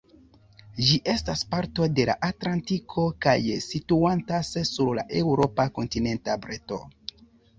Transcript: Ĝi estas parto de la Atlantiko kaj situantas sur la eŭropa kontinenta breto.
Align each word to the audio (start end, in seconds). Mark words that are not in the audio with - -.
Ĝi 0.85 0.95
estas 1.11 1.41
parto 1.51 1.85
de 1.99 2.05
la 2.09 2.13
Atlantiko 2.27 3.03
kaj 3.27 3.35
situantas 3.67 4.51
sur 4.69 4.91
la 5.01 5.03
eŭropa 5.21 5.69
kontinenta 5.79 6.39
breto. 6.47 6.83